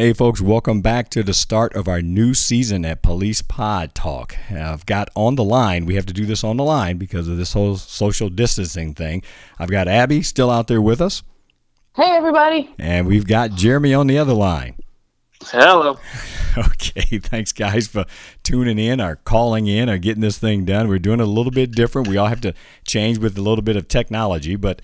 [0.00, 4.34] Hey, folks, welcome back to the start of our new season at Police Pod Talk.
[4.50, 7.36] I've got on the line, we have to do this on the line because of
[7.36, 9.22] this whole social distancing thing.
[9.58, 11.22] I've got Abby still out there with us.
[11.94, 12.74] Hey, everybody.
[12.78, 14.76] And we've got Jeremy on the other line.
[15.44, 15.98] Hello.
[16.58, 18.06] Okay, thanks guys for
[18.42, 20.88] tuning in or calling in or getting this thing done.
[20.88, 22.08] We're doing it a little bit different.
[22.08, 22.54] We all have to
[22.84, 24.82] change with a little bit of technology, but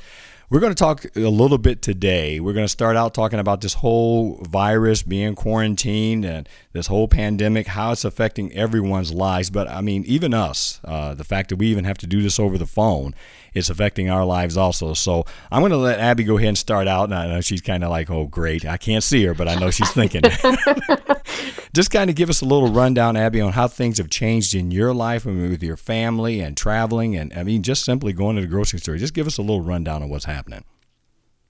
[0.49, 2.39] we're going to talk a little bit today.
[2.39, 7.09] We're going to start out talking about this whole virus being quarantined and this whole
[7.09, 9.51] pandemic, how it's affecting everyone's lives.
[9.51, 12.39] But I mean, even us, uh, the fact that we even have to do this
[12.39, 13.15] over the phone
[13.57, 14.95] is affecting our lives also.
[14.95, 17.05] So I'm going to let Abby go ahead and start out.
[17.05, 18.65] And I know she's kind of like, oh, great.
[18.65, 20.23] I can't see her, but I know she's thinking.
[21.75, 24.71] Just kind of give us a little rundown, Abby, on how things have changed in
[24.71, 27.17] your life and with your family and traveling.
[27.17, 28.97] And I mean, just simply going to the grocery store.
[28.97, 30.65] Just give us a little rundown of what's happening.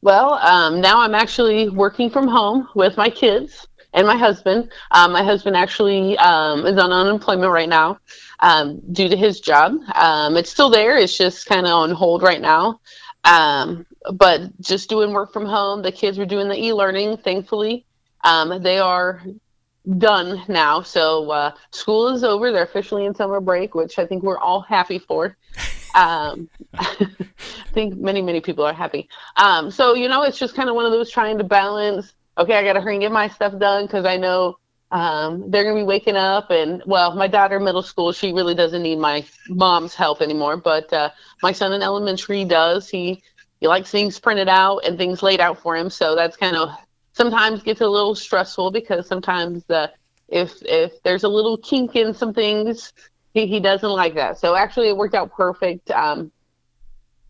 [0.03, 4.71] Well, um, now I'm actually working from home with my kids and my husband.
[4.93, 7.99] Um, my husband actually um, is on unemployment right now
[8.41, 9.79] um, due to his job.
[9.95, 10.99] Um, it's still there.
[10.99, 12.81] It's just kind of on hold right now.
[13.25, 15.83] Um, but just doing work from home.
[15.83, 17.17] The kids were doing the e-learning.
[17.17, 17.87] Thankfully,
[18.23, 19.25] um, they are
[19.99, 20.83] done now.
[20.83, 22.53] So uh, school is over.
[22.53, 25.37] They're officially in summer break, which I think we're all happy for.
[25.95, 27.09] Um, I
[27.73, 29.09] think many, many people are happy.
[29.37, 32.13] Um, so, you know, it's just kind of one of those trying to balance.
[32.39, 34.59] Okay, I got to hurry and get my stuff done because I know
[34.91, 36.51] um, they're to be waking up.
[36.51, 40.57] And, well, my daughter, middle school, she really doesn't need my mom's help anymore.
[40.57, 41.11] But uh,
[41.43, 42.89] my son in elementary does.
[42.89, 43.23] He,
[43.61, 45.89] he likes things printed out and things laid out for him.
[45.89, 46.71] So that's kind of
[47.13, 49.91] sometimes gets a little stressful because sometimes the
[50.29, 52.93] if if there's a little kink in some things,
[53.33, 54.39] he, he doesn't like that.
[54.39, 55.91] So actually, it worked out perfect.
[55.91, 56.31] Um,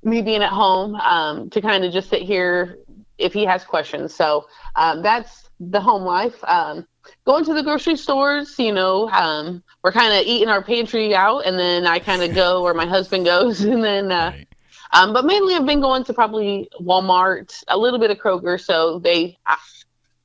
[0.03, 2.79] me being at home um, to kind of just sit here
[3.19, 4.15] if he has questions.
[4.15, 6.37] So um, that's the home life.
[6.45, 6.87] Um,
[7.25, 11.41] going to the grocery stores, you know, um, we're kind of eating our pantry out,
[11.41, 14.13] and then I kind of go where my husband goes, and then.
[14.13, 14.49] Uh, right.
[14.93, 18.59] Um, but mainly, I've been going to probably Walmart, a little bit of Kroger.
[18.59, 19.37] So they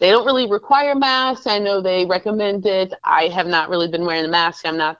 [0.01, 1.45] they don't really require masks.
[1.45, 2.93] I know they recommend it.
[3.03, 4.65] I have not really been wearing a mask.
[4.65, 4.99] I'm not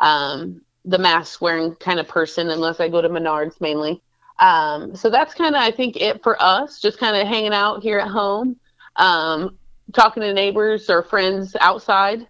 [0.00, 4.00] um, the mask wearing kind of person unless I go to Menards mainly.
[4.38, 6.80] Um, so that's kind of I think it for us.
[6.80, 8.56] Just kind of hanging out here at home,
[8.96, 9.56] um,
[9.92, 12.26] talking to neighbors or friends outside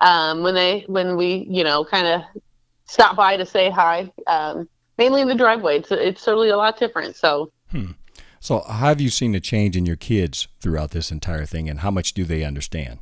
[0.00, 2.42] um, when they when we you know kind of
[2.84, 4.10] stop by to say hi.
[4.26, 5.78] Um, mainly in the driveway.
[5.78, 7.16] It's it's certainly a lot different.
[7.16, 7.52] So.
[7.70, 7.92] Hmm.
[8.40, 11.80] So, how have you seen a change in your kids throughout this entire thing, and
[11.80, 13.00] how much do they understand?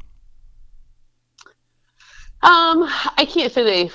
[2.43, 2.89] Um,
[3.19, 3.91] I can't say they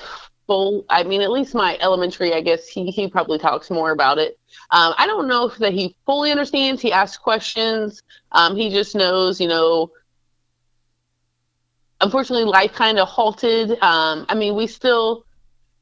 [0.46, 0.84] full.
[0.88, 4.38] I mean, at least my elementary, I guess he he probably talks more about it.
[4.70, 6.80] Um, I don't know if that he fully understands.
[6.80, 8.02] He asks questions.
[8.32, 9.90] Um, he just knows, you know.
[12.00, 13.70] Unfortunately, life kind of halted.
[13.80, 15.24] Um, I mean, we still,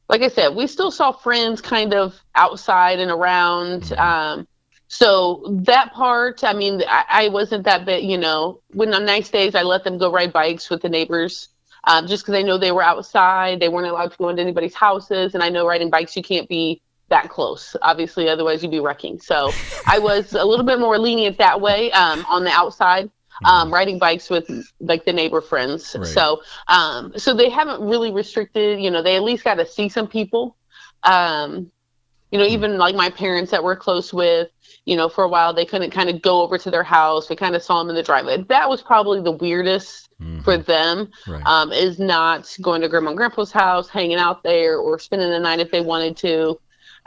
[0.09, 3.83] like I said, we still saw friends kind of outside and around.
[3.85, 4.01] Mm-hmm.
[4.01, 4.47] Um,
[4.89, 9.31] so that part, I mean, I, I wasn't that bit, you know, when on nice
[9.31, 11.49] days, I let them go ride bikes with the neighbors
[11.85, 13.61] um, just because I know they were outside.
[13.61, 15.35] They weren't allowed to go into anybody's houses.
[15.35, 19.21] And I know riding bikes, you can't be that close, obviously, otherwise you'd be wrecking.
[19.21, 19.51] So
[19.87, 23.11] I was a little bit more lenient that way um, on the outside.
[23.43, 23.75] Um, mm-hmm.
[23.75, 25.97] riding bikes with like the neighbor friends.
[25.99, 26.07] Right.
[26.07, 28.79] So, um, so they haven't really restricted.
[28.79, 30.57] You know, they at least got to see some people.
[31.05, 31.73] Um,
[32.31, 32.55] you know, mm-hmm.
[32.55, 34.49] even like my parents that we're close with,
[34.85, 37.29] you know, for a while they couldn't kind of go over to their house.
[37.29, 38.45] We kind of saw them in the driveway.
[38.49, 40.41] That was probably the weirdest mm-hmm.
[40.43, 41.11] for them.
[41.27, 41.45] Right.
[41.45, 45.41] Um, is not going to grandma and grandpa's house, hanging out there, or spending the
[45.41, 46.61] night if they wanted to.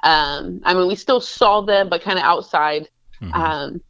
[0.04, 2.90] Um, I mean, we still saw them, but kind of outside.
[3.22, 3.34] Mm-hmm.
[3.34, 3.81] Um,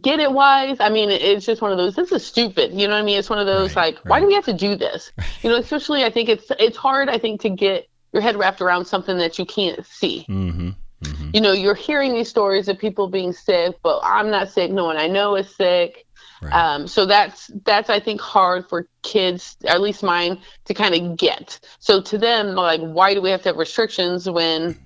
[0.00, 2.94] get it wise i mean it's just one of those this is stupid you know
[2.94, 4.10] what i mean it's one of those right, like right.
[4.10, 5.12] why do we have to do this
[5.42, 8.62] you know especially i think it's it's hard i think to get your head wrapped
[8.62, 10.70] around something that you can't see mm-hmm.
[11.02, 11.30] Mm-hmm.
[11.34, 14.70] You know, you're hearing these stories of people being sick, but I'm not sick.
[14.70, 16.06] No one I know is sick.
[16.40, 16.52] Right.
[16.52, 21.18] Um, so that's that's I think hard for kids, at least mine, to kind of
[21.18, 21.60] get.
[21.80, 24.78] So to them, like, why do we have to have restrictions when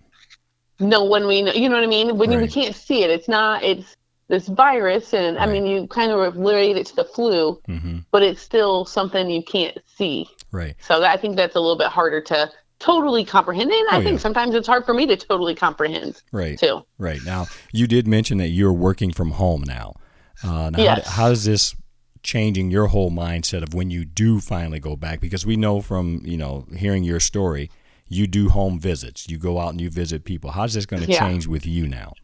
[0.80, 1.52] no one we know?
[1.52, 2.18] You know what I mean?
[2.18, 2.40] When right.
[2.40, 3.62] we can't see it, it's not.
[3.62, 3.96] It's
[4.28, 8.22] this virus, and I mean, you kind of relate it to the flu, hmm but
[8.22, 10.28] it's still something you can't see.
[10.52, 10.74] Right.
[10.80, 12.50] So that, I think that's a little bit harder to
[12.80, 14.18] totally comprehend, and I Oh, think yeah.
[14.18, 16.58] sometimes it's hard for me to totally comprehend Right.
[16.58, 16.82] too.
[16.98, 17.22] Right.
[17.22, 19.94] Now, you did mention that you're working from home now.
[20.42, 21.06] Uh, now Yes.
[21.06, 21.74] how, how is this
[22.22, 25.20] changing your whole mindset of when you do finally go back?
[25.20, 27.70] Because we know from, you know, hearing your story,
[28.08, 29.28] you do home visits.
[29.28, 30.50] You go out and you visit people.
[30.50, 31.18] How's this going to Yeah.
[31.20, 32.14] change with you now?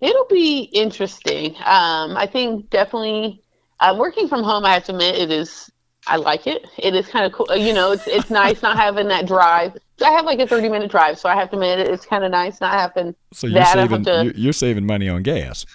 [0.00, 1.54] It'll be interesting.
[1.64, 3.42] Um, I think definitely
[3.80, 4.64] uh, working from home.
[4.64, 5.70] I have to admit, it is.
[6.06, 6.66] I like it.
[6.78, 7.54] It is kind of cool.
[7.56, 9.76] You know, it's it's nice not having that drive.
[10.04, 12.22] I have like a thirty minute drive, so I have to admit it, it's kind
[12.24, 13.74] of nice not having So you're that.
[13.74, 15.66] Saving to- you're- saving money on gas.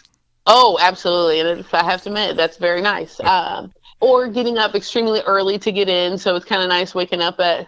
[0.48, 1.40] Oh, absolutely.
[1.40, 3.20] And it's, I have to admit, that's very nice.
[3.20, 6.18] Um, or getting up extremely early to get in.
[6.18, 7.68] So it's kind of nice waking up at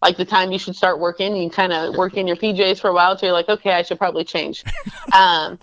[0.00, 1.36] like the time you should start working.
[1.36, 3.82] You kind of work in your PJs for a while till you're like, okay, I
[3.82, 4.64] should probably change.
[5.14, 5.58] um,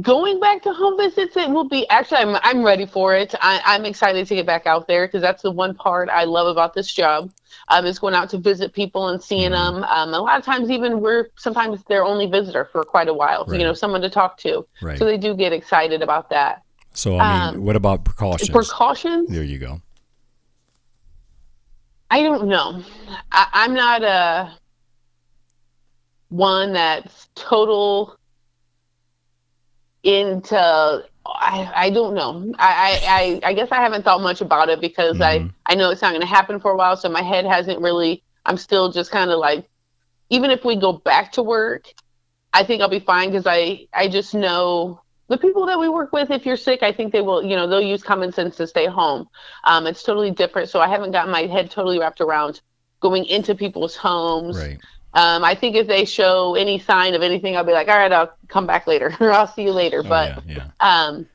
[0.00, 3.34] going back to home visits, it will be actually, I'm, I'm ready for it.
[3.40, 6.46] I, I'm excited to get back out there because that's the one part I love
[6.46, 7.32] about this job.
[7.68, 9.74] Um, is going out to visit people and seeing Mhm.
[9.80, 9.84] them.
[9.84, 13.44] Um, a lot of times, even we're sometimes their only visitor for quite a while.
[13.46, 13.58] Right.
[13.58, 14.66] You know, someone to talk to.
[14.80, 14.98] Right.
[14.98, 16.62] So they do get excited about that.
[16.92, 18.50] So I mean, um, what about precautions?
[18.50, 19.28] Precautions?
[19.28, 19.80] there you go.
[22.10, 22.82] I don't know.
[23.32, 24.52] I, I'm not a
[26.28, 28.16] one that's total
[30.02, 31.04] into.
[31.26, 32.52] I, I don't know.
[32.58, 35.50] I, I, I guess I haven't thought much about it because Mhm.
[35.66, 36.96] I, I know it's not going to happen for a while.
[36.96, 38.22] So my head hasn't really.
[38.46, 39.68] I'm still just kind of like,
[40.30, 41.84] even if we go back to work,
[42.52, 46.12] I think I'll be fine because I, I just know the people that we work
[46.12, 46.30] with.
[46.30, 47.44] If you're sick, I think they will.
[47.44, 49.28] You know, they'll use common sense to stay home.
[49.64, 50.70] Um, it's totally different.
[50.70, 52.62] So I haven't got my head totally wrapped around
[53.00, 54.56] going into people's homes.
[54.56, 54.80] Right.
[55.12, 58.12] Um, I think if they show any sign of anything, I'll be like, all right,
[58.12, 60.00] I'll come back later or I'll see you later.
[60.04, 61.06] Oh, but yeah, yeah.
[61.06, 61.26] um,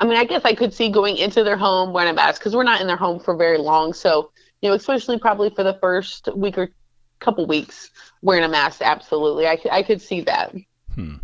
[0.00, 2.54] I mean, I guess I could see going into their home wearing a mask because
[2.54, 3.92] we're not in their home for very long.
[3.92, 4.30] So,
[4.60, 6.70] you know, especially probably for the first week or
[7.18, 7.90] couple weeks,
[8.22, 9.46] wearing a mask, absolutely.
[9.46, 10.54] I could see that.
[10.94, 11.14] Hmm.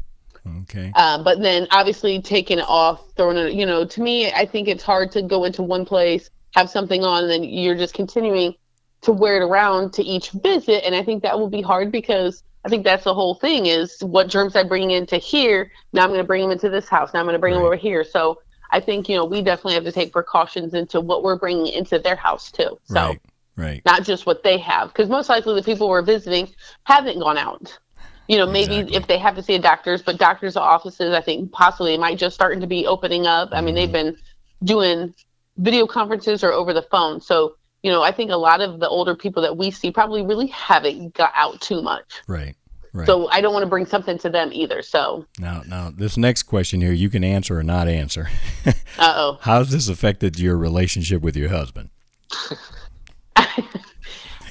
[0.62, 0.90] Okay.
[0.96, 4.69] Um, but then obviously taking it off, throwing it, you know, to me, I think
[4.69, 8.55] it's hard to go into one place, have something on, and then you're just continuing
[9.02, 10.84] to wear it around to each visit.
[10.84, 13.99] And I think that will be hard because I think that's the whole thing is
[14.00, 15.70] what germs I bring into here.
[15.93, 17.12] Now I'm going to bring them into this house.
[17.12, 18.04] Now I'm going to bring them over here.
[18.04, 18.40] So
[18.70, 21.99] I think, you know, we definitely have to take precautions into what we're bringing into
[21.99, 22.78] their house too.
[22.84, 23.20] So Right.
[23.54, 23.82] Right.
[23.84, 26.49] not just what they have because most likely the people we're visiting
[26.84, 27.78] haven't gone out
[28.26, 28.96] you know maybe Exactly.
[28.96, 32.34] if they have to see a doctor's but doctors offices i think possibly might just
[32.34, 34.14] starting to be opening up i mean they've mm-hmm.
[34.14, 34.16] been
[34.64, 35.14] doing
[35.58, 38.88] video conferences or over the phone so you know i think a lot of the
[38.88, 42.55] older people that we see probably really haven't got out too much Right.
[42.94, 43.06] Right.
[43.06, 46.43] so i don't want to bring something to them either so now, now this next
[46.44, 48.29] question here, you can answer or not answer.
[48.99, 51.90] uh-oh How's this affected your relationship with your husband?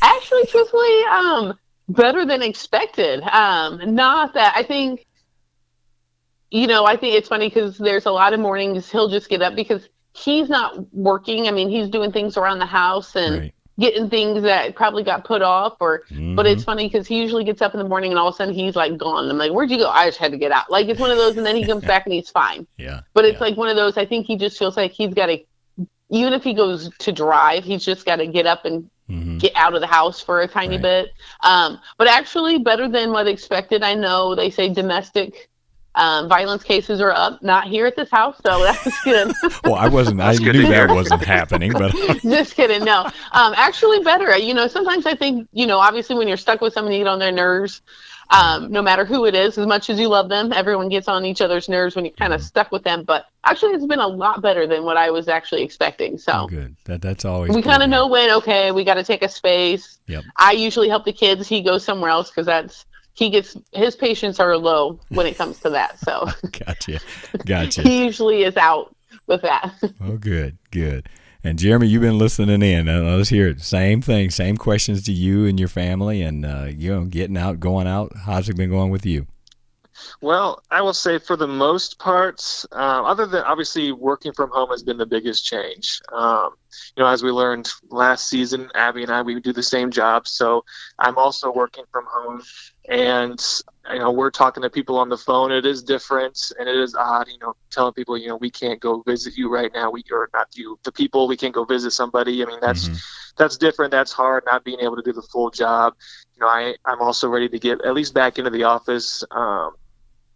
[0.01, 1.57] actually truthfully um
[1.89, 5.06] better than expected um not that i think
[6.50, 9.42] you know i think it's funny because there's a lot of mornings he'll just get
[9.42, 13.54] up because he's not working i mean he's doing things around the house and Right.
[13.80, 16.52] getting things that probably got put off or but Mhm.
[16.52, 18.54] it's funny because he usually gets up in the morning and all of a sudden
[18.54, 20.88] he's like gone i'm like where'd you go i just had to get out like
[20.88, 23.02] it's one of those and then he comes back and he's fine yeah.
[23.13, 23.48] but it's yeah.
[23.48, 23.98] like one of those.
[23.98, 25.38] I think he just feels like he's got to,
[26.10, 29.39] even if he goes to drive, he's just got to get up and Mhm.
[29.39, 30.82] get out of the house for a tiny Right.
[30.82, 31.10] bit.
[31.41, 33.84] Um, but actually, better than what expected.
[33.84, 35.50] I know they say domestic
[35.95, 37.41] um, violence cases are up.
[37.43, 39.33] Not here at this house, so that's good.
[39.63, 40.21] Well, I wasn't.
[40.21, 42.83] I That's good knew that wasn't happening, but just kidding.
[42.86, 44.38] No, um, actually, better.
[44.38, 47.07] You know, sometimes I think you know, obviously, when you're stuck with someone, you get
[47.07, 47.81] on their nerves.
[48.33, 51.25] Um, no matter who it is, as much as you love them, everyone gets on
[51.25, 53.03] each other's nerves when you're kind of stuck with them.
[53.03, 56.17] But actually, it's been a lot better than what I was actually expecting.
[56.17, 56.31] So.
[56.33, 56.77] oh, good.
[56.86, 57.53] That that's always.
[57.53, 60.24] we kind of know when okay we got to take a space Yep.
[60.38, 64.39] i usually help the kids he goes somewhere else because that's he gets his patients
[64.39, 66.27] are low when it comes to that so.
[66.65, 67.00] Gotcha.
[67.46, 67.82] Gotcha.
[67.82, 68.96] he usually is out
[69.27, 71.08] with that Oh, good, good.
[71.44, 72.88] And Jeremy, you've been listening in.
[72.88, 73.62] Uh, let's hear it.
[73.62, 77.60] Same thing, same questions to you and your family, and uh, you know, getting out,
[77.60, 78.12] going out.
[78.25, 79.25] How's it been going with you?
[80.22, 84.70] Well, I will say for the most part, uh, other than obviously working from home
[84.70, 86.01] has been the biggest change.
[86.12, 86.51] Um,
[86.96, 90.27] you know, as we learned last season, Abby and I, we do the same job.
[90.27, 90.63] So
[90.98, 92.41] I'm also working from home.
[92.88, 93.39] And,
[93.91, 95.51] you know, we're talking to people on the phone.
[95.51, 98.79] It is different and it is odd, you know, telling people, you know, we can't
[98.79, 99.91] go visit you right now.
[99.91, 102.41] We, or not you, the people, we can't go visit somebody.
[102.41, 103.01] I mean, that's, Mhm.
[103.38, 103.91] that's different.
[103.91, 104.43] That's hard.
[104.46, 105.93] Not being able to do the full job.
[106.36, 109.24] You know, I I'm also ready to get at least back into the office.
[109.31, 109.75] Um,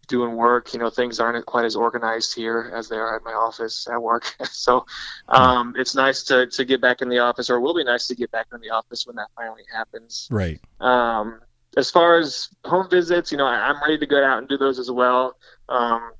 [0.07, 0.73] doing work.
[0.73, 4.01] You know, things aren't quite as organized here as they are at my office at
[4.01, 4.35] work.
[4.51, 4.85] so
[5.27, 8.07] um, it's nice to, to get back in the office, or it will be nice
[8.07, 10.27] to get back in the office when that finally happens.
[10.31, 10.59] Right.
[10.79, 11.41] Um,
[11.77, 14.57] as far as home visits, you know, I, am ready to go out and do
[14.57, 15.35] those as well.
[15.67, 16.11] Um,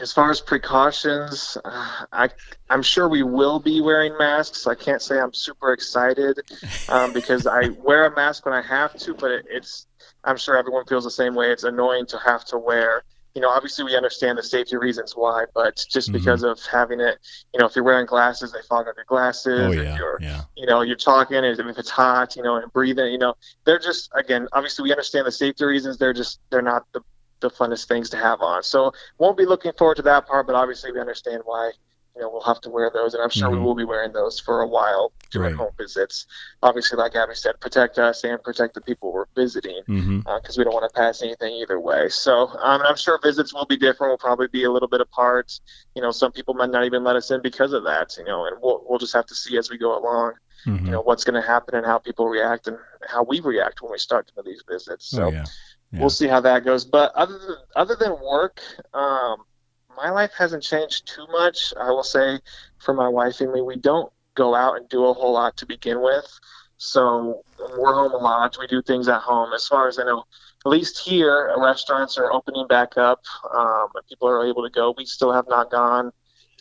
[0.00, 2.30] as far as precautions, uh, I,
[2.68, 4.66] I'm sure we will be wearing masks.
[4.66, 6.40] I can't say I'm super excited
[6.88, 9.86] um, because I wear a mask when I have to, but it, it's
[10.24, 11.50] I'm sure everyone feels the same way.
[11.50, 13.04] It's annoying to have to wear
[13.34, 16.18] you know, obviously we understand the safety reasons why, but just mm-hmm.
[16.18, 17.18] because of having it,
[17.52, 19.60] you know, if you're wearing glasses, they fog up your glasses.
[19.60, 20.42] Oh, yeah, if you're, yeah.
[20.56, 23.80] you know, you're talking, and if it's hot, you know, and breathing, you know, they're
[23.80, 25.98] just, again, obviously we understand the safety reasons.
[25.98, 27.00] They're just, they're not the,
[27.40, 28.62] the funnest things to have on.
[28.62, 31.72] So won't be looking forward to that part, but obviously we understand why
[32.14, 33.58] you know, we'll have to wear those, and I'm sure mm-hmm.
[33.58, 35.58] we will be wearing those for a while during right.
[35.58, 36.26] home visits.
[36.62, 40.28] Obviously, like Abby said, protect us and protect the people we're visiting because mm-hmm.
[40.28, 42.08] uh, we don't want to pass anything either way.
[42.08, 44.10] So um, I'm sure visits will be different.
[44.10, 45.58] We'll probably be a little bit apart.
[45.96, 48.16] You know, some people might not even let us in because of that.
[48.16, 50.34] You know, and we'll we'll just have to see as we go along.
[50.66, 50.86] Mm-hmm.
[50.86, 52.78] You know what's going to happen and how people react and
[53.08, 55.06] how we react when we start some of these visits.
[55.06, 55.24] So.
[55.24, 55.44] Oh, yeah.
[55.92, 56.00] Yeah.
[56.00, 56.84] We'll see how that goes.
[56.84, 58.60] But other than other than work,
[58.92, 59.44] um,
[59.96, 61.72] my life hasn't changed too much.
[61.80, 62.40] I will say
[62.78, 65.66] for my wife and me, we don't go out and do a whole lot to
[65.66, 66.26] begin with.
[66.76, 67.42] So
[67.78, 68.56] we're home a lot.
[68.58, 69.52] We do things at home.
[69.52, 70.24] As far as I know,
[70.66, 73.22] at least here, restaurants are opening back up.
[73.54, 74.94] Um, people are able to go.
[74.96, 76.12] We still have not gone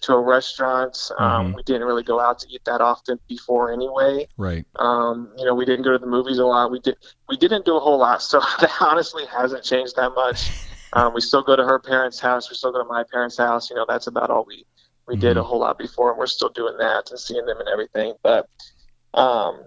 [0.01, 0.97] to a restaurant.
[1.17, 1.55] Um, mm-hmm.
[1.55, 4.27] We didn't really go out to eat that often before, anyway.
[4.37, 4.65] Right.
[4.75, 6.71] Um, you know, we didn't go to the movies a lot.
[6.71, 6.97] We did.
[7.29, 8.21] We didn't do a whole lot.
[8.21, 10.51] So that honestly hasn't changed that much.
[10.93, 12.49] Um, we still go to her parents' house.
[12.49, 13.69] We still go to my parents' house.
[13.69, 14.65] You know, that's about all we
[15.07, 15.21] we mm-hmm.
[15.21, 15.49] did a mm-hmm.
[15.49, 18.13] whole lot before, and we're still doing that and seeing them and everything.
[18.21, 18.47] But
[19.13, 19.63] um,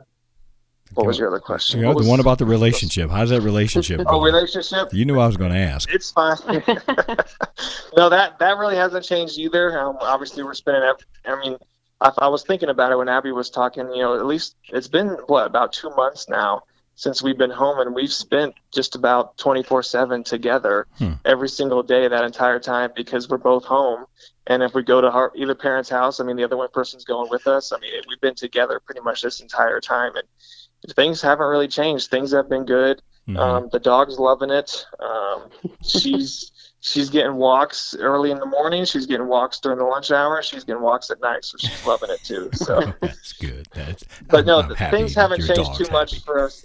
[0.95, 1.81] what was your other question?
[1.81, 3.11] You know, the one about the relationship.
[3.11, 4.01] How's that relationship?
[4.07, 4.95] oh, relationship.
[4.95, 5.93] You knew I was going to ask.
[5.93, 6.37] It's fine.
[7.97, 9.79] no, that that really hasn't changed either.
[9.79, 10.91] Um, obviously, we're spending.
[11.27, 11.57] I mean,
[12.01, 13.91] I, I was thinking about it when Abby was talking.
[13.93, 16.63] You know, at least it's been what about two months now
[16.97, 21.13] since we've been home and we've spent just about 24/7 together hmm.
[21.25, 24.07] every single day that entire time because we're both home
[24.49, 27.05] and if we go to our, either parent's house I mean the other one person's
[27.05, 31.23] going with us I mean we've been together pretty much this entire time and things
[31.23, 33.37] haven't really changed things have been good mm-hmm.
[33.37, 35.51] um, the dog's loving it um,
[35.83, 36.51] she's
[36.87, 38.85] she's getting walks early in the morning.
[38.85, 40.43] She's getting walks during the lunch hour.
[40.43, 42.51] She's getting walks at night, so she's loving it too.
[42.55, 43.67] So that's good.
[43.75, 46.65] That's, but I'm, no, I'm things haven't changed too much for us.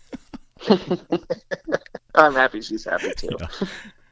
[2.15, 3.29] I'm happy she's happy too.
[3.39, 3.67] Yeah.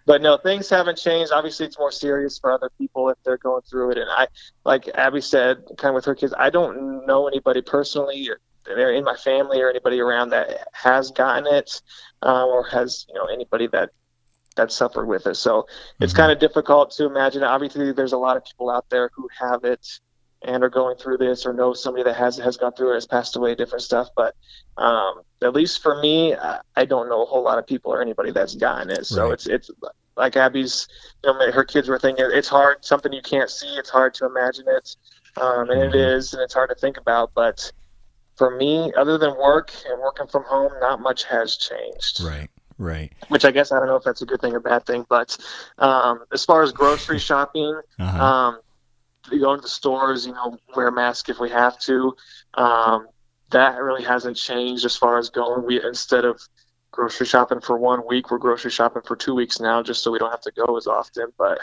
[0.06, 1.32] But no, things haven't changed.
[1.32, 4.00] Obviously, it's more serious for other people if they're going through it.
[4.00, 4.28] And I,
[4.66, 8.94] like Abby said, kind of with her kids, I don't know anybody personally or they're
[8.94, 11.82] in my family or anybody around that has gotten it
[12.24, 13.92] uh, or has you know anybody that
[14.56, 15.36] that suffered with it.
[15.36, 15.68] So
[16.00, 16.22] it's mm-hmm.
[16.22, 17.44] kind of difficult to imagine.
[17.44, 19.86] Obviously, there's a lot of people out there who have it
[20.42, 23.08] and are going through this or know somebody that has has gone through it, has
[23.08, 24.10] passed away, different stuff.
[24.16, 24.36] But
[24.78, 28.02] um, at least for me, I, I, don't know a whole lot of people or
[28.02, 29.06] anybody that's gotten it.
[29.06, 29.34] So right.
[29.34, 29.72] it's it's
[30.16, 30.88] like Abby's,
[31.24, 33.68] you know, her kids were thinking it's hard, something you can't see.
[33.68, 34.96] It's hard to imagine it,
[35.38, 35.90] um, and mm-hmm.
[35.90, 37.32] it is, and it's hard to think about.
[37.34, 37.72] But
[38.38, 42.22] for me, other than work and working from home, not much has changed.
[42.22, 42.50] Right.
[42.78, 43.12] Right.
[43.28, 45.38] Which I guess I don't know if that's a good thing or bad thing, but
[45.80, 48.24] um, as far as grocery shopping, uh-huh.
[48.24, 48.60] um,
[49.38, 52.16] go into the stores, you know, wear a mask if we have to.
[52.56, 53.08] Um,
[53.52, 55.66] that really hasn't changed as far as going.
[55.66, 56.42] We instead of
[56.92, 60.20] grocery shopping for one week, we're grocery shopping for two weeks now, just so we
[60.20, 61.28] don't have to go as often.
[61.38, 61.60] But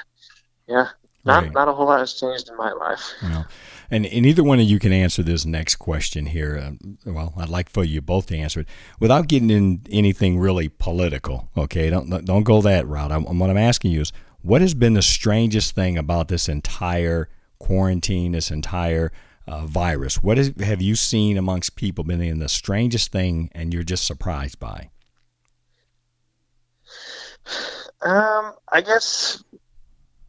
[0.68, 0.88] yeah,
[1.24, 1.52] not right.
[1.52, 3.12] not a whole lot has changed in my life.
[3.22, 3.46] Well,
[3.90, 6.56] and, and either one of you can answer this next question here.
[6.56, 8.68] Uh, well, I'd like for you both to answer it
[8.98, 11.50] without getting in anything really political.
[11.56, 13.12] Okay, don't don't go that route.
[13.12, 17.28] I'm, what I'm asking you is, what has been the strangest thing about this entire
[17.58, 19.12] quarantine, this entire
[19.46, 20.22] uh, virus?
[20.22, 24.58] What is, have you seen amongst people been the strangest thing, and you're just surprised
[24.58, 24.90] by?
[28.02, 29.42] Um, I guess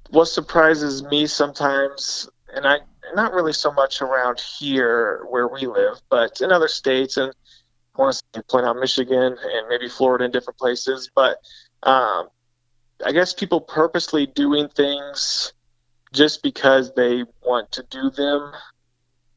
[0.10, 2.80] what surprises me sometimes, and I
[3.16, 7.34] not really so much around here where we live, but in other states, and
[7.98, 11.10] I want to point out Michigan and maybe Florida and different places.
[11.14, 11.38] But
[11.84, 12.30] um,
[13.06, 15.54] I guess people purposely doing things
[16.14, 18.52] just because they want to do them,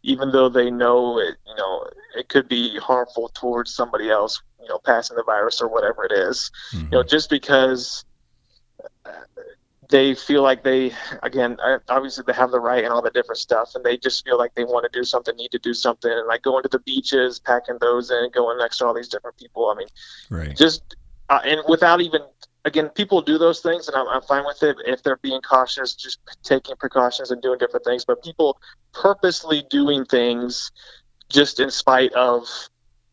[0.03, 1.87] even though they know it, you know,
[2.17, 6.13] it could be harmful towards somebody else, you know, passing the virus or whatever it
[6.13, 6.51] is.
[6.73, 6.85] Mm-hmm.
[6.87, 8.05] You know, just because
[9.91, 11.59] they feel like they again
[11.89, 14.55] obviously they have the right and all the different stuff and they just feel like
[14.55, 17.41] they want to do something need to do something and like going to the beaches
[17.41, 19.89] packing those in going next to all these different people i mean
[20.31, 20.97] right just
[21.29, 22.21] uh, and without even
[22.65, 25.95] again, people do those things, and I'm, I'm fine with it if they're being cautious,
[25.95, 28.05] just taking precautions and doing different things.
[28.05, 28.59] But people
[28.93, 30.71] purposely doing things
[31.31, 32.47] just in spite of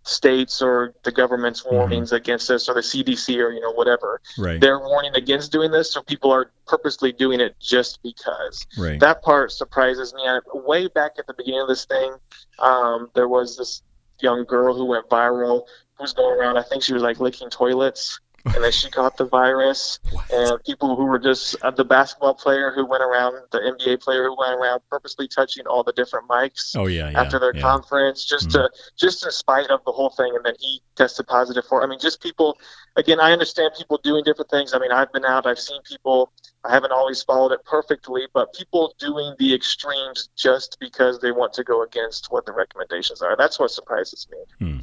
[0.03, 1.75] states or the government's Mm-hmm.
[1.75, 4.59] warnings against this or the CDC or you know whatever Right.
[4.61, 8.99] they're warning against doing this so people are purposely doing it just because Right.
[9.01, 12.15] that part surprises me I, way back at the beginning of this thing
[12.59, 13.81] um, there was this
[14.21, 15.63] young girl who went viral
[15.97, 18.17] who was going around I think she was like licking toilets
[18.55, 20.31] and then she caught the virus What?
[20.31, 24.23] and people who were just uh, the basketball player who went around the NBA player
[24.23, 27.09] who went around purposely touching all the different mics Oh yeah.
[27.09, 27.61] yeah after their yeah.
[27.61, 31.65] conference just to just in spite of the whole thing and then he tested positive
[31.65, 31.85] for It.
[31.85, 32.57] i mean just people
[32.95, 36.31] again i understand people doing different things i mean i've been out i've seen people
[36.63, 41.53] i haven't always followed it perfectly but people doing the extremes just because they want
[41.53, 44.81] to go against what the recommendations are that's what surprises me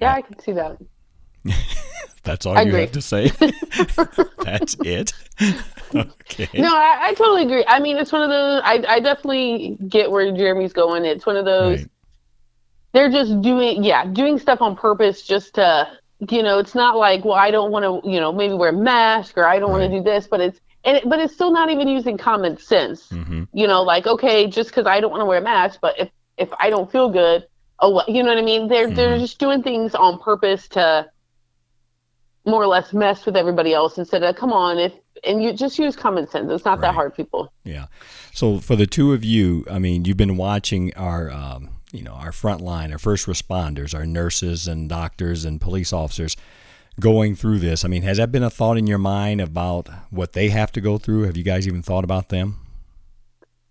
[0.00, 0.78] Yeah, I can see that.
[2.24, 2.80] That's all I you agree.
[2.82, 3.28] have to say.
[4.44, 5.12] That's it.
[5.94, 6.48] okay.
[6.54, 7.64] No, I, I totally agree.
[7.66, 8.62] I mean, it's one of those.
[8.64, 11.04] I, I definitely get where Jeremy's going.
[11.04, 11.80] It's one of those.
[11.80, 11.88] Right.
[12.92, 15.88] They're just doing, yeah, doing stuff on purpose just to,
[16.30, 18.72] you know, it's not like, well, I don't want to, you know, maybe wear a
[18.72, 21.50] mask or I don't want to do this, but it's, and it, but it's still
[21.52, 23.08] not even using common sense.
[23.08, 23.44] Mm-hmm.
[23.54, 26.10] You know, like okay, just because I don't want to wear a mask, but if
[26.36, 27.46] if I don't feel good,
[27.78, 28.66] oh, well, you know what I mean?
[28.68, 29.20] They're they're Mhm.
[29.20, 31.08] just doing things on purpose to
[32.44, 34.92] more or less mess with everybody else instead of come on if
[35.24, 36.50] and you just use common sense.
[36.50, 36.88] It's not Right.
[36.88, 37.52] that hard, people.
[37.64, 37.86] Yeah.
[38.32, 42.14] So for the two of you, I mean, you've been watching our, um, you know,
[42.14, 46.36] our front line, our first responders, our nurses and doctors and police officers
[46.98, 47.84] going through this.
[47.84, 50.80] I mean, has that been a thought in your mind about what they have to
[50.80, 51.22] go through?
[51.22, 52.56] Have you guys even thought about them?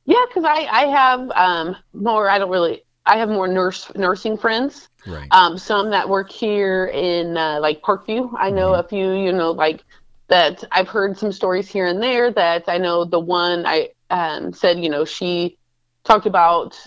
[0.05, 2.29] Yeah, because I I have um more.
[2.29, 2.81] I don't really.
[3.05, 4.89] I have more nurse nursing friends.
[5.05, 5.27] Right.
[5.31, 8.31] um, some that work here in uh, like Parkview.
[8.37, 9.83] I know a few, you know, like
[10.29, 14.53] that I've heard some stories here and there that I know the one I um,
[14.53, 15.57] said, you know, she
[16.03, 16.77] talked about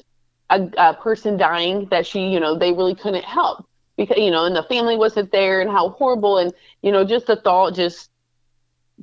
[0.50, 4.44] a, a person dying that she, you know, they really couldn't help because, you know,
[4.44, 6.38] and the family wasn't there and how horrible.
[6.38, 8.10] And, you know, just the thought just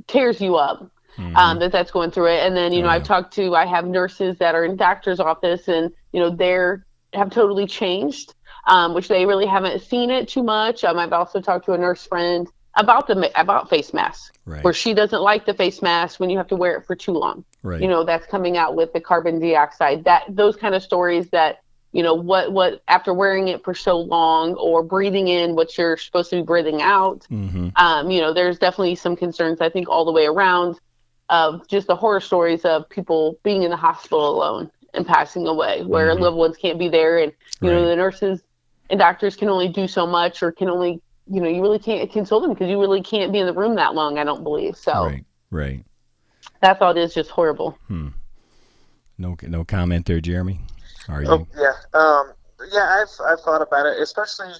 [0.07, 1.35] tears you up Mhm.
[1.35, 2.45] um, that that's going through it.
[2.45, 5.19] And then, you know, Oh, I've talked to, I have nurses that are in doctor's
[5.19, 8.33] office and, you know, they're have totally changed,
[8.67, 10.83] um, which they really haven't seen it too much.
[10.83, 14.63] Um, I've also talked to a nurse friend about the, about face masks right.
[14.63, 17.11] where she doesn't like the face mask when you have to wear it for too
[17.11, 17.43] long.
[17.63, 17.81] right.
[17.81, 21.61] You know, that's coming out with the carbon dioxide, that those kind of stories that,
[21.91, 25.97] you know, what, what, after wearing it for so long or breathing in what you're
[25.97, 27.69] supposed to be breathing out, mm-hmm.
[27.75, 30.79] um, you know, there's definitely some concerns, I think, all the way around
[31.29, 35.83] of just the horror stories of people being in the hospital alone and passing away,
[35.83, 36.19] where Mhm.
[36.19, 37.17] loved ones can't be there.
[37.17, 38.43] And, you know, the nurses
[38.89, 42.11] and doctors can only do so much or can only, you know, you really can't
[42.11, 44.75] console them because you really can't be in the room that long, I don't believe.
[44.75, 45.25] So Right.
[45.49, 45.85] Right.
[46.61, 47.77] that thought is just horrible.
[47.87, 48.09] Hmm.
[49.17, 50.61] No, no comment there, Jeremy.
[51.07, 51.29] Are you?
[51.29, 52.33] Oh yeah, um,
[52.71, 53.01] yeah.
[53.01, 54.53] I've I've thought about it, especially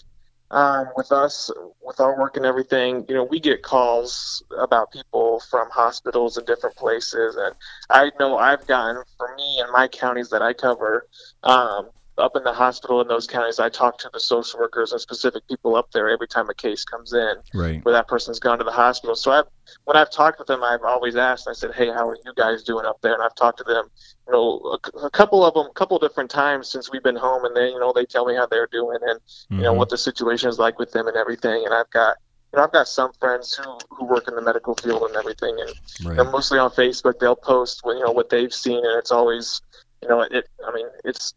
[0.52, 1.50] um, with us
[1.82, 3.06] with our work and everything.
[3.08, 7.56] You know, we get calls about people from hospitals and different places, and
[7.90, 11.08] I know I've gotten for me and my counties that I cover.
[11.44, 11.90] Um,
[12.22, 15.48] up in the hospital in those counties, I talk to the social workers and specific
[15.48, 17.84] people up there every time a case comes in Right.
[17.84, 19.16] where that person's gone to the hospital.
[19.16, 19.46] So I've
[19.86, 21.48] when I've talked with them, I've always asked.
[21.48, 23.90] I said, "Hey, how are you guys doing up there?" And I've talked to them,
[24.28, 27.46] you know, a, a couple of them, a couple different times since we've been home,
[27.46, 29.20] and they, you know, they tell me how they're doing and
[29.58, 29.78] you know Mhm.
[29.78, 31.66] what the situation is like with them and everything.
[31.66, 32.18] And I've got,
[32.54, 35.56] you know, I've got some friends who who work in the medical field and everything,
[35.60, 35.74] and
[36.08, 36.20] Right.
[36.20, 39.62] and mostly on Facebook, they'll post you know what they've seen, and it's always,
[40.02, 40.48] you know, it.
[40.68, 41.34] I mean, it's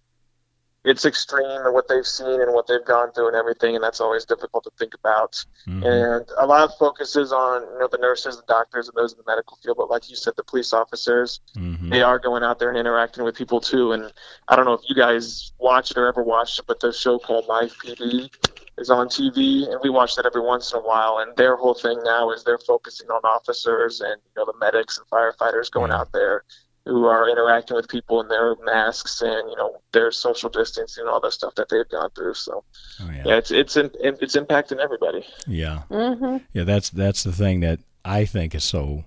[0.85, 4.01] it's extreme and what they've seen and what they've gone through and everything, and that's
[4.01, 5.43] always difficult to think about.
[5.67, 5.85] Mhm.
[5.85, 9.13] And a lot of focus is on you know the nurses, the doctors, and those
[9.13, 9.79] in the medical field.
[9.79, 11.91] But like you said, the police officers, Mhm.
[11.91, 13.93] they are going out there and interacting with people too.
[13.93, 14.13] And
[14.49, 17.19] I don't know if you guys watch it or ever watched it, but the show
[17.19, 18.31] called Live PD
[18.77, 21.19] is on TV, and we watch that every once in a while.
[21.19, 24.99] And their whole thing now is they're focusing on officers and you know the medics
[24.99, 26.01] and firefighters going Yeah.
[26.01, 26.45] out there
[26.87, 31.11] who are interacting with people in their masks and you know their social distancing and
[31.11, 32.35] all the stuff that they've gone through.
[32.35, 32.65] So
[33.01, 33.23] Oh, yeah.
[33.27, 35.27] yeah, it's it's in, it's impacting everybody.
[35.47, 35.83] Yeah.
[35.91, 39.05] hmm Yeah, that's that's the thing that I think is so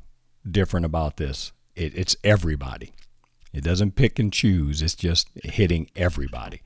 [0.49, 1.51] different about this.
[1.75, 2.93] It, it's everybody.
[3.53, 4.81] It doesn't pick and choose.
[4.81, 6.61] It's just hitting everybody,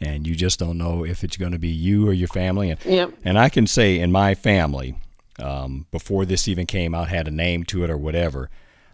[0.00, 2.70] and you just don't know if it's going to be you or your family.
[2.70, 3.12] And Yep.
[3.24, 4.94] and I can say in my family,
[5.40, 8.48] um, before this even came out, had a name to it or whatever.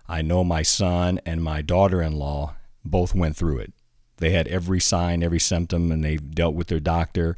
[0.09, 3.73] I know my son and my daughter-in-law both went through it.
[4.17, 7.37] They had every sign, every symptom, and they dealt with their doctor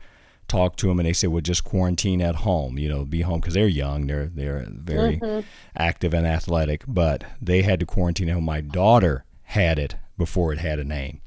[0.50, 3.40] talked to them and they said, well, just quarantine at home, you know, be home
[3.40, 5.46] because they're young, they're they're very mm-hmm.
[5.76, 8.44] active and athletic, but they had to quarantine at home.
[8.44, 11.22] My daughter had it before it had a name.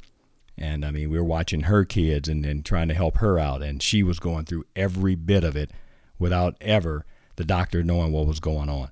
[0.56, 3.63] And I mean, we were watching her kids and, and trying to help her out,
[3.63, 5.71] and she was going through every bit of it
[6.19, 7.06] without ever
[7.38, 8.91] the doctor knowing what was going on.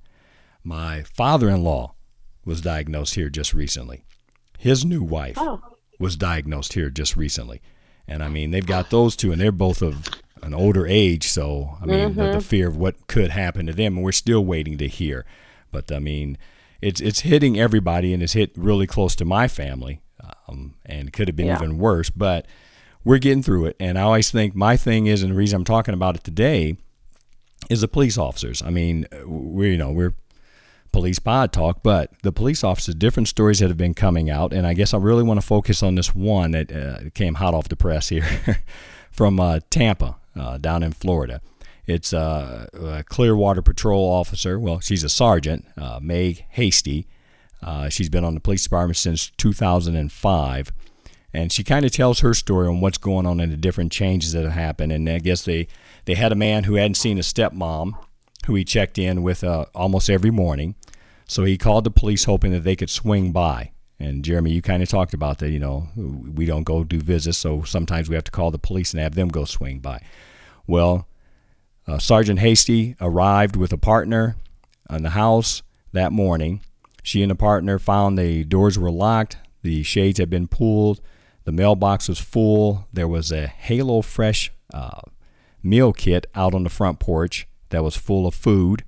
[0.64, 1.94] My father in law
[2.46, 4.04] was diagnosed here just recently.
[4.58, 5.62] His new wife oh.
[6.00, 7.62] was diagnosed here just recently.
[8.08, 10.08] And I mean, they've got those two, and they're both of
[10.44, 11.28] an older age.
[11.28, 12.20] So, I mean, mm-hmm.
[12.20, 12.40] the, the, mm-hmm.
[12.40, 15.26] fear of what could happen to them, and we're still waiting to hear.
[15.72, 16.38] But I mean,
[16.82, 20.02] it's it's hitting everybody, and it's hit really close to my family,
[20.48, 21.56] um, and could have been yeah.
[21.56, 22.10] even worse.
[22.10, 22.48] But
[23.04, 23.76] we're getting through it.
[23.80, 26.78] And I always think my thing is, and the reason I'm talking about it today,
[27.70, 28.62] is the police officers.
[28.62, 30.16] I mean, we you know we're
[30.92, 34.68] police pod talk, but the police officers, different stories that have been coming out, and
[34.68, 37.70] I guess I really want to focus on this one that uh, came hot off
[37.70, 38.26] the press here
[39.12, 41.42] from uh, Tampa, uh, down in Florida.
[41.86, 44.60] It's uh, a Clearwater Patrol officer.
[44.60, 47.08] Well, she's a sergeant, uh, Meg Hasty.
[47.62, 50.72] Uh, she's been on the police department since 2005.
[51.34, 54.34] And she kind of tells her story on what's going on and the different changes
[54.34, 54.92] that have happened.
[54.92, 55.68] And I guess they,
[56.06, 57.94] they had a man who hadn't seen a stepmom
[58.46, 60.76] who he checked in with uh, almost every morning.
[61.28, 63.72] So he called the police hoping that they could swing by.
[64.00, 65.52] And Jeremy, you kind of talked about that.
[65.52, 68.94] You know, we don't go do visits, so sometimes we have to call the police
[68.94, 70.02] and have them go swing by.
[70.66, 71.08] Well,
[71.88, 74.36] uh, Sergeant Hasty arrived with a partner
[74.90, 75.62] in the house
[75.94, 76.62] that morning.
[77.04, 81.02] She and the partner found the doors were locked, the shades had been pulled,
[81.44, 82.88] the mailbox was full.
[82.94, 85.02] There was a HelloFresh uh,
[85.64, 88.84] meal kit out on the front porch that was full of food.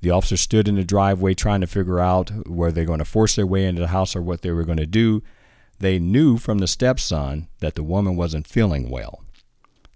[0.00, 3.36] The officer stood in the driveway trying to figure out whether they're going to force
[3.36, 5.22] their way into the house or what they were going to do.
[5.78, 9.22] They knew from the stepson that the woman wasn't feeling well.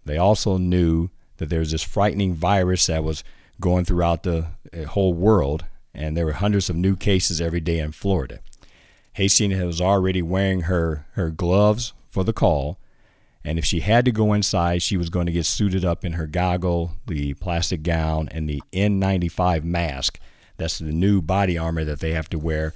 [0.05, 3.25] They also knew that there was this frightening virus that was
[3.61, 7.79] going throughout the uh, whole world, and there were hundreds of new cases every day
[7.79, 8.41] in Florida.
[9.15, 12.79] Hastings was already wearing her, her gloves for the call,
[13.45, 16.15] and if she had to go inside, she was going to get suited up in
[16.15, 20.19] her goggle, the plastic gown, and the N95 mask.
[20.57, 22.73] That's the new body armor that they have to wear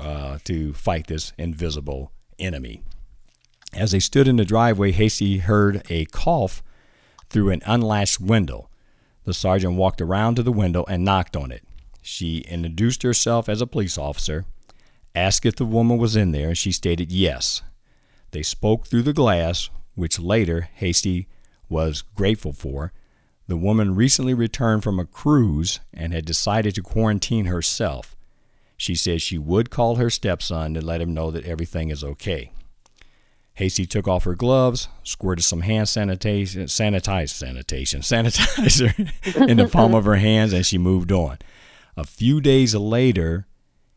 [0.00, 2.82] uh, to fight this invisible enemy.
[3.74, 6.62] As they stood in the driveway, Hasty heard a cough
[7.28, 8.68] through an unlatched window.
[9.24, 11.64] The sergeant walked around to the window and knocked on it.
[12.02, 14.44] She introduced herself as a police officer,
[15.14, 17.62] asked if the woman was in there, and she stated yes.
[18.32, 21.28] They spoke through the glass, which later Hasty
[21.68, 22.92] was grateful for.
[23.48, 28.16] The woman recently returned from a cruise and had decided to quarantine herself.
[28.76, 32.52] She says she would call her stepson to let him know that everything is okay.
[33.54, 40.04] Hasty took off her gloves, squirted some hand sanitation, sanitation, sanitizer in the palm of
[40.04, 41.38] her hands, and she moved on.
[41.96, 43.46] A few days later,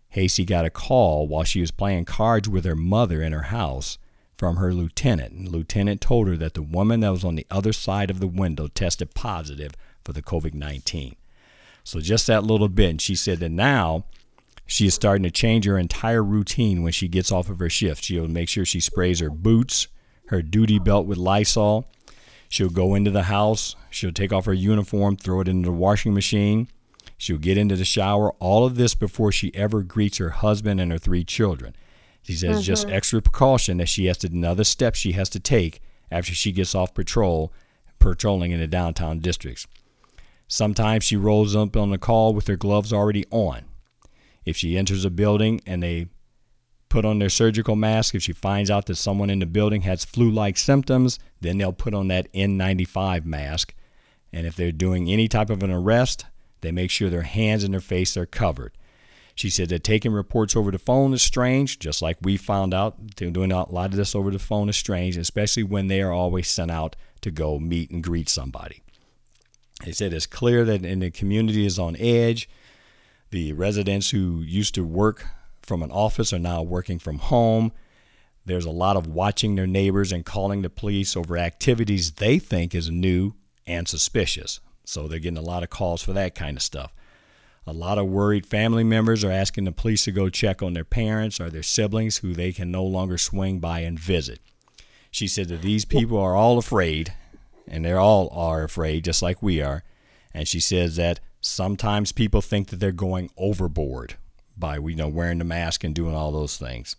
[0.10, 3.98] Hasty got a call while she was playing cards with her mother in her house
[4.38, 5.34] from her lieutenant.
[5.34, 8.28] And lieutenant told her that the woman that was on the other side of the
[8.28, 9.71] window tested positive
[10.04, 11.15] for the COVID 19.
[11.84, 12.89] So, just that little bit.
[12.89, 14.06] And she said that now
[14.65, 18.04] she is starting to change her entire routine when she gets off of her shift.
[18.04, 19.88] She'll make sure she sprays her boots,
[20.28, 21.86] her duty belt with Lysol.
[22.50, 23.76] She'll go into the house.
[23.89, 26.67] She'll take off her uniform, throw it into the washing machine.
[27.17, 28.32] She'll get into the shower.
[28.39, 31.76] All of this before she ever greets her husband and her three children.
[32.26, 32.64] She says mm-hmm.
[32.64, 36.52] just extra precaution that she has to another step she has to take after she
[36.52, 37.54] gets off patrol,
[38.00, 39.68] patrolling in the downtown districts.
[40.48, 43.66] Sometimes she rolls up on the call with her gloves already on.
[44.44, 46.08] If she enters a building and they
[46.90, 50.04] put on their surgical mask, if she finds out that someone in the building has
[50.04, 53.76] flu like symptoms, then they'll put on that N95 mask.
[54.34, 56.26] And if they're doing any type of an arrest,
[56.62, 58.74] they make sure their hands and their face are covered.
[59.36, 63.15] She said that taking reports over the phone is strange, just like we found out.
[63.17, 66.50] Doing a lot of this over the phone is strange, especially when they are always
[66.50, 68.82] sent out to go meet and greet somebody.
[69.84, 72.48] They said it's clear that in the community is on edge.
[73.32, 75.26] The residents who used to work
[75.62, 77.74] from an office are now working from home.
[78.45, 82.74] There's a lot of watching their neighbors and calling the police over activities they think
[82.74, 83.34] is new
[83.67, 84.62] and suspicious.
[84.86, 86.93] So they're getting a lot of calls for that kind of stuff.
[87.67, 90.84] A lot of worried family members are asking the police to go check on their
[90.86, 94.39] parents or their siblings who they can no longer swing by and visit.
[95.10, 97.13] She said that these people are all afraid,
[97.67, 99.84] and they all are afraid, just like we are.
[100.34, 104.15] And she says that sometimes people think that they're going overboard
[104.58, 106.95] by you know wearing the mask and doing all those things,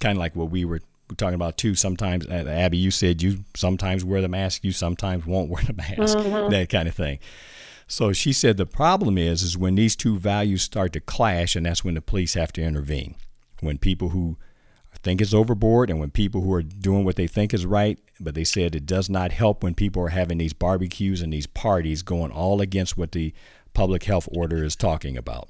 [0.00, 0.80] kind of like what we were
[1.16, 1.74] talking about too.
[1.74, 5.72] Sometimes, uh, Abby, you said you sometimes wear the mask, you sometimes won't wear the
[5.72, 6.50] mask, Mm-hmm.
[6.50, 7.18] that kind of thing.
[7.86, 11.66] So she said the problem is is when these two values start to clash, and
[11.66, 13.16] that's when the police have to intervene.
[13.60, 14.36] When people who
[15.02, 18.34] think it's overboard, and when people who are doing what they think is right, but
[18.34, 22.02] they said it does not help when people are having these barbecues and these parties
[22.02, 23.32] going all against what the
[23.74, 25.48] public health order is talking about.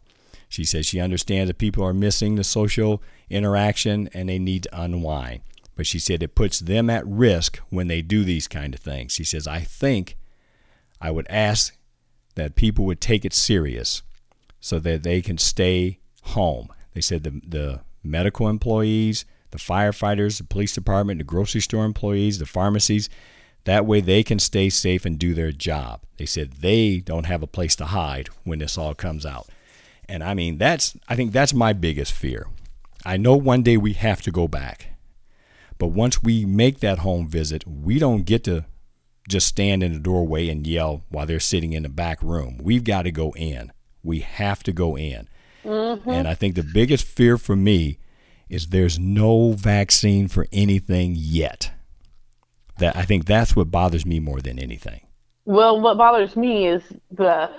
[0.49, 4.83] She says she understands that people are missing the social interaction and they need to
[4.83, 5.40] unwind.
[5.77, 9.12] But she said it puts them at risk when they do these kind of things.
[9.12, 10.16] She says, I think
[11.01, 11.75] I would ask
[12.35, 14.03] that people would take it serious
[14.61, 16.68] so that they can stay home.
[16.95, 22.38] They said the, the medical employees, the firefighters, the police department, the grocery store employees,
[22.38, 23.09] the pharmacies,
[23.64, 26.01] that way they can stay safe and do their job.
[26.16, 29.49] They said they don't have a place to hide when this all comes out.
[30.09, 32.49] And I mean, that's I think that's my biggest fear.
[33.05, 34.88] I know one day we have to go back.
[35.79, 38.66] But once we make that home visit, we don't get to
[39.29, 42.59] just stand in the doorway and yell while they're sitting in the back room.
[42.63, 43.73] We've got to go in.
[44.03, 45.29] We have to go in.
[45.65, 46.11] Mm-hmm.
[46.11, 47.99] And I think the biggest fear for me
[48.49, 51.71] is there's no vaccine for anything yet.
[52.79, 55.07] That I think that's what bothers me more than anything.
[55.45, 57.51] Well, what bothers me is the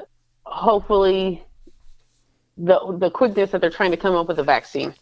[0.44, 1.44] hopefully
[2.58, 4.94] the the quickness that they're trying to come up with a vaccine.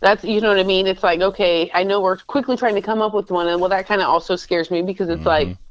[0.00, 0.86] That's you know what I mean.
[0.86, 3.70] It's like okay, I know we're quickly trying to come up with one, and well,
[3.70, 5.62] that kind of also scares me because it's like mm-hmm.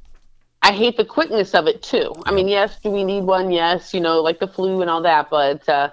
[0.62, 2.14] I hate the quickness of it too.
[2.26, 3.52] I mean, yes, do we need one?
[3.52, 5.92] Yes, you know, like the flu and all that, but uh,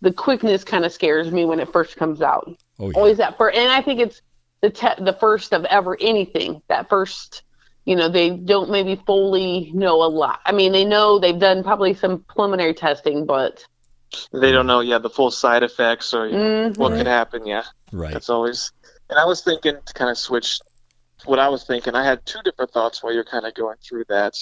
[0.00, 2.50] the quickness kind of scares me when it first comes out.
[2.78, 2.96] Oh yeah.
[2.96, 4.20] Always that first, and I think it's
[4.62, 6.60] the te- the first of ever anything.
[6.68, 7.42] That first,
[7.84, 10.40] you know, they don't maybe fully know a lot.
[10.44, 13.64] I mean, they know they've done probably some preliminary testing, but
[14.32, 16.76] They don't know, yeah, the full side effects or Mhm.
[16.78, 17.46] what could happen.
[17.46, 18.12] Yeah, Right.
[18.12, 18.72] that's always.
[19.08, 20.60] And I was thinking to kind of switch.
[21.24, 24.04] What I was thinking, I had two different thoughts while you're kind of going through
[24.08, 24.36] that.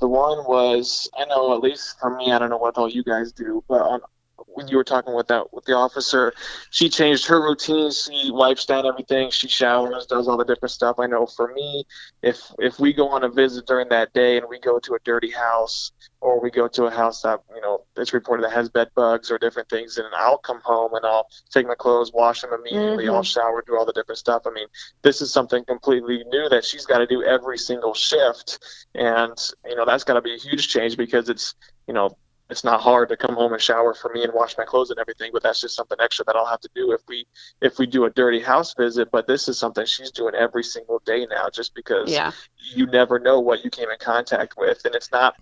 [0.00, 3.02] The one was, I know at least for me, I don't know what all you
[3.02, 4.00] guys do, but on,
[4.56, 6.32] when you were talking with that with the officer,
[6.70, 7.90] she changed her routine.
[7.90, 9.30] She wipes down everything.
[9.30, 10.96] She showers, does all the different stuff.
[10.98, 11.84] I know for me,
[12.22, 14.98] if if we go on a visit during that day and we go to a
[15.04, 18.68] dirty house or we go to a house that you know it's reported that has
[18.70, 22.40] bed bugs or different things, and I'll come home and I'll take my clothes, wash
[22.40, 23.04] them immediately.
[23.04, 23.14] Mhm.
[23.14, 24.42] I'll shower, do all the different stuff.
[24.46, 24.66] I mean,
[25.02, 28.58] this is something completely new that she's got to do every single shift,
[28.94, 31.54] and you know that's got to be a huge change because it's
[31.86, 32.16] you know
[32.48, 34.98] it's not hard to come home and shower for me and wash my clothes and
[35.00, 37.26] everything, but that's just something extra that I'll have to do if we
[37.60, 39.10] if we do a dirty house visit.
[39.10, 42.30] But this is something she's doing every single day now, just because yeah,
[42.74, 45.34] you never know what you came in contact with, and it's not.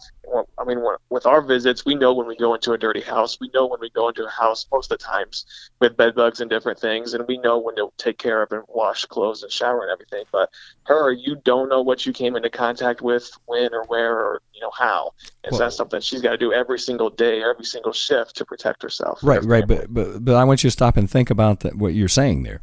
[0.58, 3.38] I mean, with our visits, we know when we go into a dirty house.
[3.38, 5.44] We know when we go into a house most of the times
[5.80, 8.62] with bed bugs and different things, and we know when to take care of and
[8.68, 10.24] wash clothes and shower and everything.
[10.32, 10.48] But
[10.84, 14.62] her, you don't know what you came into contact with, when or where or you
[14.62, 15.12] know how,
[15.44, 18.44] and so that's something she's got to do every single day, every single shift to
[18.44, 19.20] protect herself.
[19.22, 19.66] Right, her right.
[19.66, 22.42] But, but but I want you to stop and think about that, what you're saying
[22.42, 22.60] there.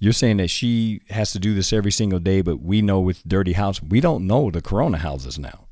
[0.00, 3.26] You're saying that she has to do this every single day, but we know with
[3.26, 5.66] dirty house, we don't know the corona houses now.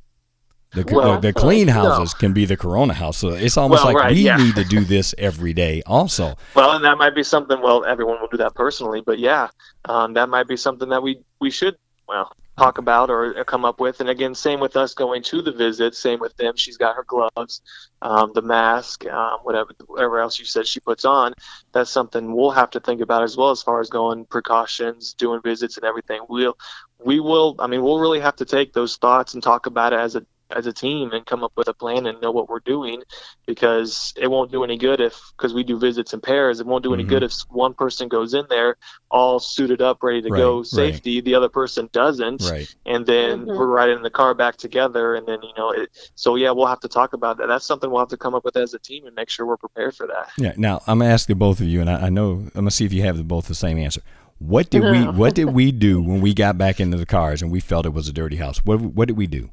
[0.73, 1.75] The, Well, the, the clean no.
[1.75, 3.19] houses can be the corona house.
[3.19, 4.37] So it's almost Well, like right, we yeah.
[4.37, 6.35] need to do this every day also.
[6.55, 7.61] Well, and that might be something.
[7.63, 9.49] Well, everyone will do that personally, but yeah,
[9.85, 11.77] um, that might be something that we we should
[12.09, 14.01] well talk about or, come up with.
[14.01, 15.95] And again, same with us going to the visit.
[15.95, 16.57] Same with them.
[16.57, 17.61] She's got her gloves,
[18.03, 21.35] um, the mask, um, whatever whatever else you said she puts on.
[21.73, 25.41] That's something we'll have to think about as well as far as going precautions, doing
[25.43, 26.23] visits, and everything.
[26.29, 26.57] We'll
[26.99, 27.57] we will.
[27.59, 30.25] I mean, we'll really have to take those thoughts and talk about it as a
[30.51, 33.03] as a team and come up with a plan and know what we're doing
[33.47, 36.85] because it won't do any good if because we do visits in pairs it won't
[36.85, 37.09] do any Mhm.
[37.09, 38.77] good if one person goes in there
[39.11, 40.67] all suited up ready to Right, go right.
[40.67, 42.73] safety the other person doesn't Right.
[42.87, 43.57] and then Mhm.
[43.57, 46.67] we're riding in the car back together and then you know it so yeah we'll
[46.67, 48.79] have to talk about that that's something we'll have to come up with as a
[48.79, 50.53] team and make sure we're prepared for that Yeah.
[50.57, 52.85] Now I'm gonna ask the both of you, and I, I know I'm gonna see
[52.85, 54.01] if you have the, both the same answer.
[54.39, 57.51] What did we What did we do when we got back into the cars and
[57.51, 58.59] we felt it was a dirty house?
[58.65, 59.51] What What did we do?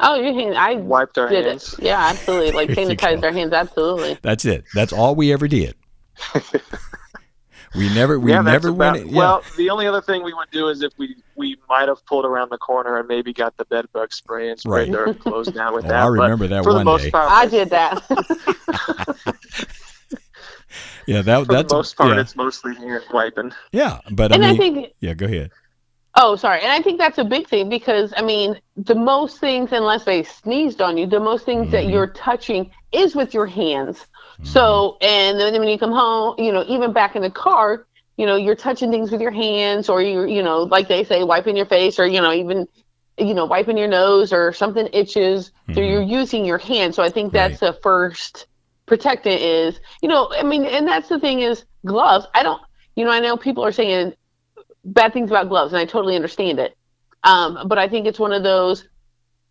[0.00, 1.84] Oh, you hand, I wiped our did hands it.
[1.84, 2.52] Yeah, absolutely.
[2.56, 3.26] Like There you sanitize go.
[3.28, 4.18] our hands, absolutely.
[4.22, 4.64] That's it.
[4.74, 5.74] That's all we ever did.
[7.74, 9.10] we never we yeah, that's never about, went.
[9.10, 9.18] Yeah.
[9.18, 12.24] Well, the only other thing we would do is if we we might have pulled
[12.24, 15.04] around the corner and maybe got the bed bug spray and sprayed Right.
[15.06, 16.02] their clothes down with Oh, that.
[16.02, 17.10] I but remember that for one the most day.
[17.10, 18.02] part, I did that.
[21.06, 23.52] yeah, that for that's the most part, yeah, it's mostly hand wiping.
[23.72, 23.98] yeah.
[24.10, 25.14] But I and mean, I think yeah.
[25.14, 25.50] Go ahead.
[26.16, 26.60] Oh, sorry.
[26.62, 30.22] And I think that's a big thing because I mean, the most things, unless they
[30.22, 31.90] sneezed on you, the most things that Mhm.
[31.90, 34.06] you're touching is with your hands.
[34.42, 38.26] So, and then when you come home, you know, even back in the car, you
[38.26, 41.56] know you're touching things with your hands or you're, you know like they say wiping
[41.56, 42.66] your face or you know even
[43.18, 45.88] you know wiping your nose or something itches so Mhm.
[45.88, 48.46] you're using your hand so i think that's the first
[48.86, 52.60] protectant is you know i mean and that's the thing is gloves i don't
[52.96, 54.12] you know i know people are saying
[54.84, 56.76] bad things about gloves and i totally understand it
[57.24, 58.86] um, but i think it's one of those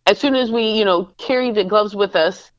[0.06, 2.50] as soon as we you know carry the gloves with us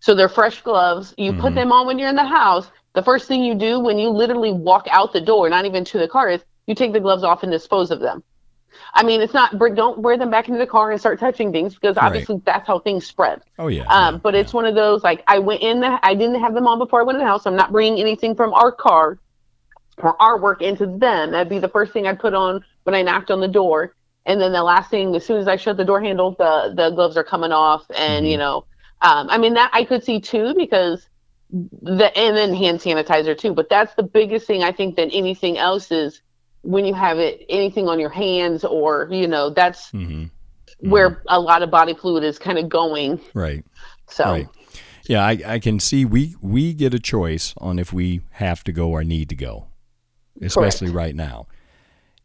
[0.00, 1.56] so they're fresh gloves you put Mhm.
[1.56, 4.52] them on when you're in the house the first thing you do when you literally
[4.52, 7.42] walk out the door not even to the car is you take the gloves off
[7.42, 8.22] and dispose of them
[8.94, 11.74] i mean it's not don't wear them back into the car and start touching things
[11.74, 12.06] because Right.
[12.06, 13.84] obviously that's how things spread Oh yeah.
[13.88, 14.40] um, yeah, but yeah.
[14.40, 17.00] it's one of those like I went in the I didn't have them on before
[17.00, 17.46] I went in the house.
[17.46, 19.18] I'm not bringing anything from our car
[20.02, 21.30] or our work into them.
[21.32, 23.94] That'd be the first thing I'd put on when I knocked on the door.
[24.26, 26.90] And then the last thing, as soon as I shut the door handle, the the
[26.90, 27.84] gloves are coming off.
[27.96, 28.30] And Mhm.
[28.30, 28.64] you know,
[29.02, 31.08] um, I mean that I could see too because
[31.50, 33.54] the and then hand sanitizer too.
[33.54, 36.20] But that's the biggest thing I think than anything else is
[36.62, 40.30] when you have it anything on your hands or you know that's Mhm.
[40.80, 43.20] where a lot of body fluid is kind of going.
[43.32, 43.64] Right.
[44.08, 44.24] So.
[44.24, 44.48] Right.
[45.08, 48.72] Yeah, I, I can see we we get a choice on if we have to
[48.72, 49.66] go or need to go,
[50.42, 51.46] especially right now.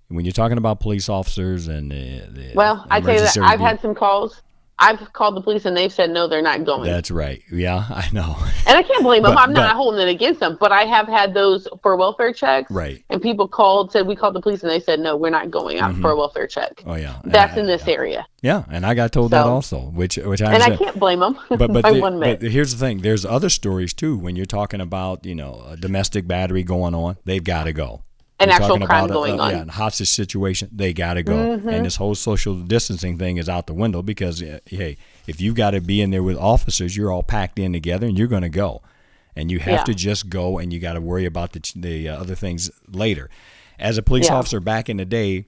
[0.07, 3.59] When you're talking about police officers and the, the Well, I tell you that I've
[3.61, 4.41] had some calls.
[4.81, 6.83] I've called the police and they've said no, they're not going.
[6.89, 7.41] That's right.
[7.51, 8.35] Yeah, I know.
[8.67, 9.37] and I can't blame them.
[9.37, 12.69] I'm not holding it against them, but I have had those for welfare checks.
[12.71, 13.03] Right.
[13.09, 15.79] And people called, said we called the police, and they said no, we're not going
[15.79, 16.01] out Mhm.
[16.01, 16.81] for a welfare check.
[16.85, 17.17] Oh yeah.
[17.23, 17.93] That's I- in this yeah.
[17.93, 21.19] area, Yeah, and I got told that also, which which I and I can't blame
[21.19, 21.37] them.
[21.49, 24.17] but but, by the- but here's the thing: there's other stories too.
[24.17, 28.01] When you're talking about you know a domestic battery going on, they've got to go.
[28.41, 29.51] An You're actual crime about going on.
[29.51, 31.57] Yeah, a hostage situation, they got to go.
[31.59, 31.71] Mhm.
[31.73, 35.53] And this whole social distancing thing is out the window because, uh, hey, if you
[35.53, 38.41] got to be in there with officers, you're all packed in together and you're going
[38.41, 38.81] to go.
[39.35, 39.83] And you have Yeah.
[39.83, 43.29] to just go and you got to worry about the, the uh, other things later.
[43.79, 44.35] As a police Yeah.
[44.35, 45.45] officer back in the day,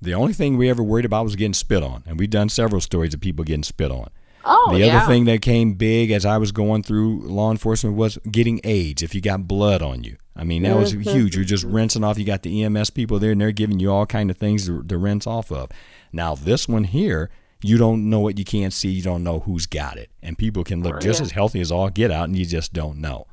[0.00, 2.04] the only thing we ever worried about was getting spit on.
[2.06, 4.08] And we've done several stories of people getting spit on.
[4.48, 4.98] Oh, The yeah.
[4.98, 9.02] other thing that came big as I was going through law enforcement was getting AIDS.
[9.02, 11.10] If you got blood on you, I mean that was Mm-hmm.
[11.10, 11.36] huge.
[11.36, 12.18] You're just rinsing off.
[12.18, 14.82] You got the EMS people there, and they're giving you all kind of things to,
[14.82, 15.70] to rinse off of.
[16.12, 17.30] Now this one here,
[17.62, 18.88] you don't know what You can't see.
[18.90, 21.24] You don't know who's got it, and people can look just yeah.
[21.26, 23.26] as healthy as all get out, and you just don't know.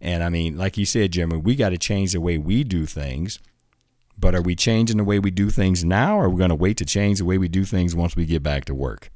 [0.00, 2.84] And I mean, like you said, Jeremy, we got to change the way we do
[2.86, 3.38] things.
[4.18, 6.54] But are we changing the way we do things now, or are we going to
[6.54, 9.10] wait to change the way we do things once we get back to work?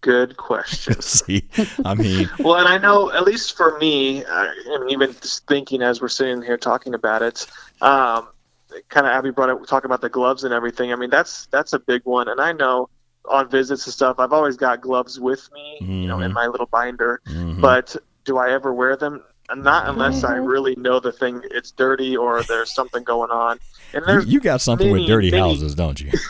[0.00, 1.00] Good question.
[1.02, 1.48] See,
[1.84, 5.46] I mean, well, and I know, at least for me, I, I mean, even just
[5.46, 7.46] thinking as we're sitting here talking about it,
[7.80, 8.28] um,
[8.88, 10.92] kind of Abby brought up talking about the gloves and everything.
[10.92, 12.88] I mean, that's that's a big one, and I know
[13.30, 16.34] on visits and stuff, I've always got gloves with me, you know, in Mhm.
[16.34, 17.20] my little binder.
[17.28, 17.60] mhm.
[17.60, 17.94] But
[18.24, 19.22] do I ever wear them?
[19.56, 23.58] Not unless I really know the thing it's dirty or there's something going on.
[23.94, 26.10] And You, there's you got something with dirty many- houses, don't you?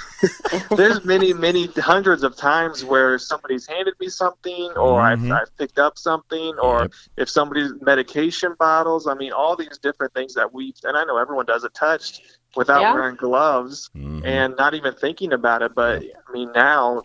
[0.76, 5.32] there's many many hundreds of times where somebody's handed me something or Mhm.
[5.34, 6.92] I've, I've picked up something or Yep.
[7.16, 11.16] if somebody's medication bottles i mean all these different things that we and i know
[11.18, 12.22] everyone does it touched
[12.54, 12.94] without Yeah.
[12.94, 14.24] wearing gloves Mhm.
[14.24, 17.02] and not even thinking about it but i mean now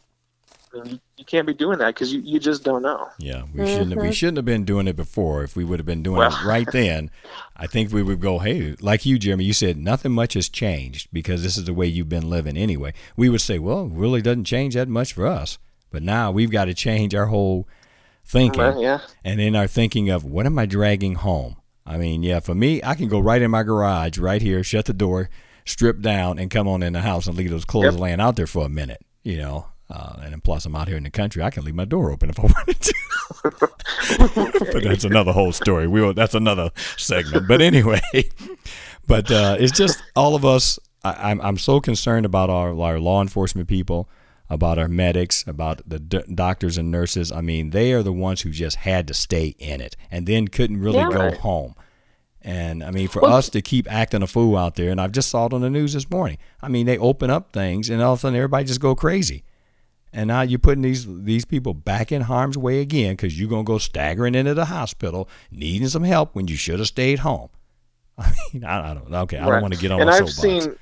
[0.76, 3.44] I mean, you, you can't be doing that because you, you just don't know yeah,
[3.54, 4.14] we shouldn't we Mhm.
[4.14, 5.44] shouldn't have been doing it before.
[5.44, 7.10] If we would have been doing Well- it right then,
[7.56, 9.44] I think we would go, hey, like you, Jeremy.
[9.46, 12.94] You said nothing much has changed because this is the way you've been living anyway.
[13.16, 15.58] We would say, well, it really doesn't change that much for us.
[15.90, 17.68] But now we've got to change our whole
[18.26, 18.60] thinking.
[18.60, 21.56] Well, yeah and in our thinking of what am I dragging home?
[21.86, 24.86] I mean, yeah, for me, I can go right in my garage, right here, shut
[24.86, 25.30] the door,
[25.66, 28.00] strip down, and come on in the house and leave those clothes Yep.
[28.02, 29.68] laying out there for a minute, you know.
[29.90, 32.30] Uh, and plus, I'm out here in the country, I can leave my door open
[32.30, 32.94] if I wanted to.
[34.74, 35.88] but that's another whole story.
[35.88, 37.48] We will, that's another segment.
[37.48, 38.02] But anyway,
[39.08, 40.80] but uh, it's just all of us.
[41.04, 44.10] I, I'm I'm so concerned about our our law enforcement people,
[44.50, 47.32] about our medics, about the d- doctors and nurses.
[47.32, 50.48] I mean, they are the ones who just had to stay in it and then
[50.48, 51.10] couldn't really Yeah.
[51.12, 51.76] go home.
[52.42, 55.12] And I mean, for Well- us to keep acting a fool out there, and I've
[55.12, 56.38] just saw it on the news this morning.
[56.62, 59.44] I mean, they open up things, and all of a sudden everybody just go crazy.
[60.18, 63.64] And now you're putting these these people back in harm's way again because you're gonna
[63.64, 67.50] go staggering into the hospital needing some help when you should have stayed home.
[68.18, 69.14] I mean, I, I don't.
[69.14, 70.76] Okay, I don't want to get on and I've seen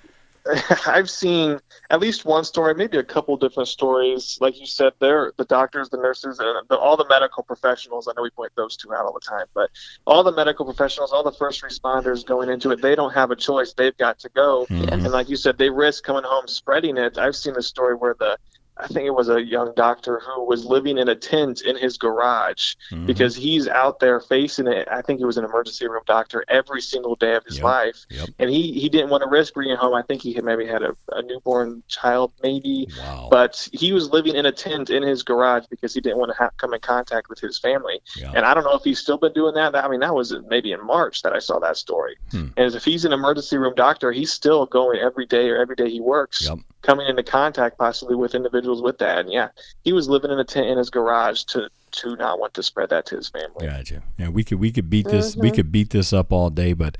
[0.88, 1.60] I've seen
[1.90, 4.38] at least one story, maybe a couple different stories.
[4.40, 8.08] Like you said, there the doctors, the nurses, and the, all the medical professionals.
[8.08, 9.70] I know we point those two out all the time, but
[10.08, 13.36] all the medical professionals, all the first responders going into it, they don't have a
[13.36, 13.74] choice.
[13.74, 14.66] They've got to go.
[14.70, 14.94] Mhm.
[14.94, 17.18] And like you said, they risk coming home spreading it.
[17.18, 18.38] I've seen a story where the
[18.78, 21.98] I think it was a young doctor who was living in a tent in his
[21.98, 23.06] garage Mhm.
[23.06, 24.88] because he's out there facing it.
[24.92, 27.64] I think he was an emergency room doctor every single day of his Yep.
[27.64, 28.30] life, Yep.
[28.40, 29.94] and he he didn't want to risk bringing home.
[29.94, 33.28] I think he had maybe had a, a newborn child, maybe, Wow.
[33.32, 36.38] but he was living in a tent in his garage because he didn't want to
[36.38, 38.02] have, come in contact with his family.
[38.18, 38.32] Yeah.
[38.36, 39.76] And I don't know if he's still been doing that.
[39.76, 42.18] I mean, that was maybe in March that I saw that story.
[42.32, 42.48] Hmm.
[42.58, 45.90] And if he's an emergency room doctor, he's still going every day or every day
[45.90, 46.60] he works, Yep.
[46.86, 49.20] Coming into contact possibly with individuals with that.
[49.20, 49.50] And yeah,
[49.84, 52.90] he was living in a tent in his garage to to not want to spread
[52.90, 53.68] that to his family.
[53.68, 54.04] Gotcha.
[54.18, 56.98] Yeah, we could we could beat this we could beat this up all day, but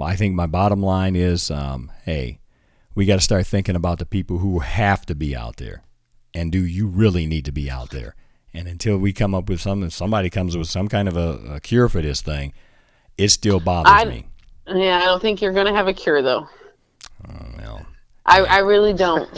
[0.00, 2.38] I think my bottom line is, um, hey,
[2.94, 5.82] we got to start thinking about the people who have to be out there,
[6.34, 8.14] and do you really need to be out there?
[8.54, 11.60] And until we come up with something, somebody comes with some kind of a, a
[11.60, 12.54] cure for this thing,
[13.16, 14.26] it still bothers I- me.
[14.66, 16.46] Yeah, I don't think you're gonna have a cure though.
[17.26, 17.86] Oh, well,
[18.28, 19.28] I, I really don't.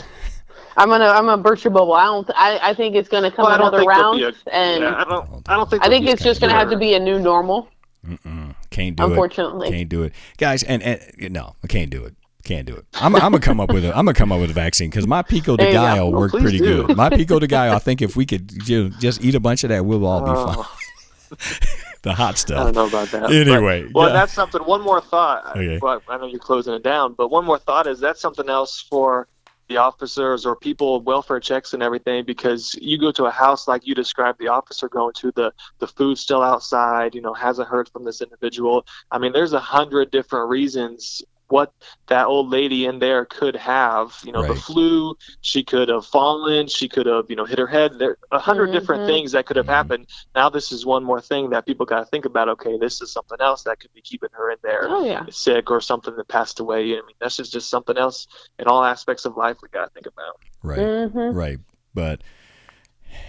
[0.77, 1.93] I'm gonna I'm gonna burst your bubble.
[1.93, 2.29] I don't.
[2.35, 5.03] I, I think it's gonna come Well, I don't another round, a- and Yeah, I
[5.03, 5.49] don't.
[5.49, 5.83] I don't think.
[5.85, 7.67] I think it's just gonna have to be a new normal.
[8.07, 9.09] mm-mm, can't do it.
[9.09, 10.63] Unfortunately, Can't do it, guys.
[10.63, 12.15] And, and no, I can't do it.
[12.43, 12.85] Can't do it.
[12.95, 15.05] I'm, I'm gonna come up with a I'm gonna come up with a vaccine because
[15.05, 15.81] my pico de There you go.
[15.83, 16.87] gallo Oh, worked please pretty do.
[16.87, 16.97] good.
[16.97, 19.69] My pico de gallo, I think if we could ju- just eat a bunch of
[19.69, 20.63] that, we'll all be oh.
[20.63, 21.77] fine.
[22.03, 22.59] The hot stuff.
[22.59, 23.31] I don't know about that.
[23.31, 24.13] Anyway, But- well, yeah.
[24.13, 24.61] that's something.
[24.63, 25.55] One more thought.
[25.55, 25.77] Okay.
[25.79, 28.81] Well, I know you're closing it down, but one more thought is that's something else
[28.89, 29.27] for
[29.71, 33.87] the officers or people welfare checks and everything because you go to a house like
[33.87, 37.87] you described the officer going to the the food still outside you know hasn't heard
[37.87, 41.21] from this individual i mean there's a hundred different reasons
[41.51, 41.73] what
[42.07, 46.67] that old lady in there could have you know the flu she could have fallen
[46.67, 49.05] she could have you know hit her head there a 100 different Mhm.
[49.05, 49.69] things that could have Mhm.
[49.79, 53.01] happened now this is one more thing that people got to think about okay this
[53.01, 55.25] is something else that could be keeping her in there oh yeah.
[55.29, 58.27] sick or something that passed away i mean that's just, just something else
[58.59, 61.59] in all aspects of life we got to think about Right, hmm right.
[61.93, 62.21] But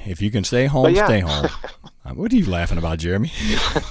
[0.07, 1.07] if you can stay home, yeah.
[1.07, 1.49] stay home.
[2.05, 3.33] Uh, what are you laughing about, Jeremy?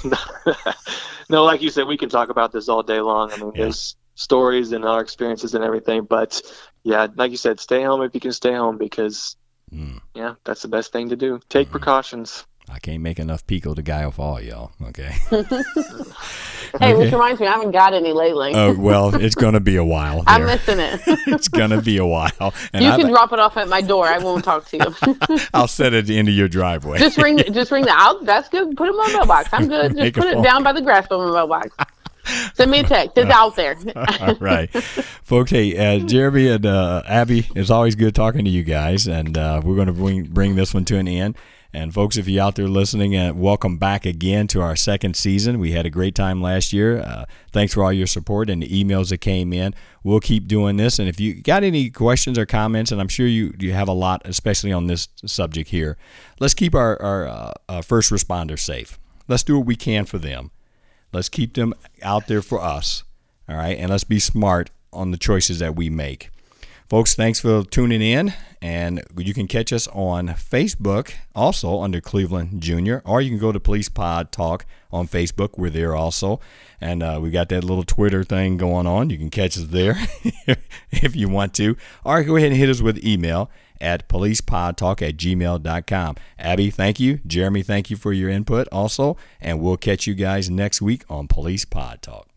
[1.30, 3.64] no like you said we can talk about this all day long i mean Yeah.
[3.64, 6.42] there's stories and our experiences and everything but
[6.84, 9.36] yeah like you said stay home if you can stay home because
[9.74, 11.72] Mm, yeah that's the best thing to do take Mhm.
[11.72, 14.72] precautions I can't make enough pico de gallo for all y'all.
[14.90, 15.12] Okay.
[16.80, 18.54] Hey, which reminds me, I haven't got any lately.
[18.56, 20.24] Oh well, it's gonna be a while.
[20.26, 21.02] I'm missing it.
[21.28, 24.06] it's gonna be a while, and you I, can drop it off at my door.
[24.08, 25.18] I won't talk to you.
[25.54, 26.98] I'll set it at the end of your driveway.
[27.00, 28.24] just ring, just ring the out.
[28.26, 28.78] That's good.
[28.78, 29.50] Put them on my mailbox.
[29.52, 29.98] I'm good.
[29.98, 30.40] Just a put phone.
[30.40, 31.76] it down by the grass by my mailbox.
[32.54, 33.18] Send me a text.
[33.18, 33.78] It's out there.
[34.40, 34.70] Right,
[35.24, 35.52] folks.
[35.52, 39.62] Hey, uh, Jeremy and uh, Abby, it's always good talking to you guys, and uh,
[39.64, 41.36] we're going to bring bring this one to an end.
[41.74, 45.58] And folks, if you're out there listening, uh, welcome back again to our second season.
[45.58, 47.00] We had a great time last year.
[47.00, 49.74] Uh, thanks for all your support and the emails that came in.
[50.04, 51.00] We'll keep doing this.
[51.00, 53.94] And if you got any questions or comments, and I'm sure you you have a
[53.94, 55.98] lot, especially on this subject here,
[56.40, 59.00] let's keep our our uh, uh, first responders safe.
[59.28, 60.52] Let's do what we can for them.
[61.14, 63.04] Let's keep them out there for us.
[63.50, 63.78] All right.
[63.78, 66.30] And let's be smart on the choices that we make.
[66.90, 68.34] Folks, thanks for tuning in.
[68.62, 73.52] And you can catch us on Facebook also under Cleveland Junior, or you can go
[73.52, 75.58] to Police Pod Talk on Facebook.
[75.58, 76.42] We're there also.
[76.82, 79.10] And uh, we got that little Twitter thing going on.
[79.10, 79.98] You can catch us there
[80.92, 81.78] if you want to.
[82.04, 83.50] Or go ahead and hit us with email
[83.82, 86.16] at policepodtalk at gmail.com.
[86.40, 87.20] Abby, thank you.
[87.26, 89.18] Jeremy, thank you for your input also.
[89.42, 92.28] And we'll catch you guys next week on Police Pod Talk.